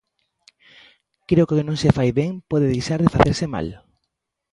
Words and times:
Creo 1.29 1.45
que 1.47 1.53
o 1.55 1.57
que 1.59 1.67
non 1.67 1.77
se 1.83 1.95
fai 1.97 2.09
ben 2.19 2.31
pode 2.51 2.71
deixar 2.73 2.99
de 3.01 3.13
facerse 3.15 3.45
mal. 3.53 3.67